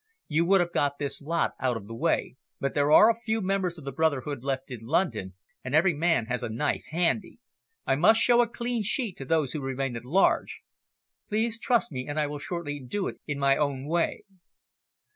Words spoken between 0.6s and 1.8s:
have got this lot out